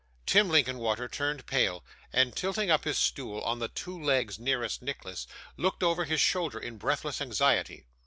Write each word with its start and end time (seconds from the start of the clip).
Tim 0.25 0.49
Linkinwater 0.49 1.07
turned 1.07 1.45
pale, 1.45 1.83
and 2.11 2.35
tilting 2.35 2.71
up 2.71 2.85
his 2.85 2.97
stool 2.97 3.39
on 3.41 3.59
the 3.59 3.67
two 3.67 4.01
legs 4.01 4.39
nearest 4.39 4.81
Nicholas, 4.81 5.27
looked 5.57 5.83
over 5.83 6.05
his 6.05 6.19
shoulder 6.19 6.57
in 6.57 6.77
breathless 6.79 7.21
anxiety. 7.21 7.85